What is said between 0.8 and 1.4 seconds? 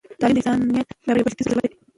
لپاره یو